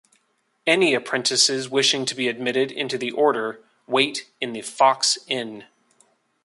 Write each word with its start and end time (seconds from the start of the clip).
Any 0.65 0.95
apprentices 0.95 1.69
wishing 1.69 2.05
to 2.07 2.15
be 2.15 2.27
admitted 2.27 2.71
into 2.71 2.97
the 2.97 3.11
order 3.11 3.63
wait 3.85 4.31
in 4.41 4.51
the 4.53 4.63
Fox 4.63 5.19
Inn. 5.27 5.65